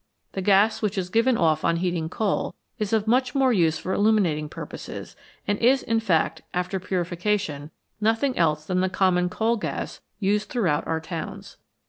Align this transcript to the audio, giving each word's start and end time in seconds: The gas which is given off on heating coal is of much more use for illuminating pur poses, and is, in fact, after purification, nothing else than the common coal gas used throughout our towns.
The 0.31 0.41
gas 0.41 0.81
which 0.81 0.97
is 0.97 1.11
given 1.11 1.37
off 1.37 1.63
on 1.63 1.75
heating 1.75 2.09
coal 2.09 2.55
is 2.79 2.91
of 2.91 3.05
much 3.05 3.35
more 3.35 3.53
use 3.53 3.77
for 3.77 3.93
illuminating 3.93 4.49
pur 4.49 4.65
poses, 4.65 5.15
and 5.47 5.59
is, 5.59 5.83
in 5.83 5.99
fact, 5.99 6.41
after 6.55 6.79
purification, 6.79 7.69
nothing 8.01 8.35
else 8.35 8.65
than 8.65 8.79
the 8.79 8.89
common 8.89 9.29
coal 9.29 9.57
gas 9.57 10.01
used 10.17 10.49
throughout 10.49 10.87
our 10.87 10.99
towns. 11.01 11.57